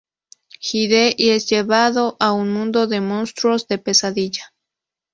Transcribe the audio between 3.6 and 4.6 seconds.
de pesadilla.